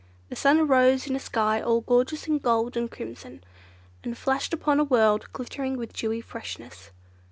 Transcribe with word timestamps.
The 0.29 0.35
sun 0.35 0.59
arose 0.59 1.05
in 1.05 1.15
a 1.15 1.19
sky 1.19 1.61
all 1.61 1.81
gorgeous 1.81 2.25
in 2.25 2.39
gold 2.39 2.75
and 2.75 2.89
crimson, 2.89 3.43
and 4.03 4.17
flashed 4.17 4.51
upon 4.51 4.79
a 4.79 4.83
world 4.83 5.31
glittering 5.31 5.77
with 5.77 5.93
dewy 5.93 6.21
freshness. 6.21 6.89